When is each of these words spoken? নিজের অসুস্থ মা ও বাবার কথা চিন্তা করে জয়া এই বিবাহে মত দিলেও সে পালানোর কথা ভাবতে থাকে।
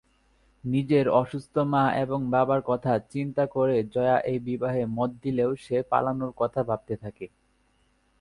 নিজের 0.63 1.05
অসুস্থ 1.13 1.55
মা 1.71 1.83
ও 2.05 2.15
বাবার 2.29 2.61
কথা 2.61 2.93
চিন্তা 3.09 3.43
করে 3.47 3.75
জয়া 3.93 4.17
এই 4.31 4.39
বিবাহে 4.39 4.83
মত 4.97 5.11
দিলেও 5.23 5.51
সে 5.65 5.77
পালানোর 5.91 6.31
কথা 6.37 6.61
ভাবতে 6.63 6.93
থাকে। 6.95 7.25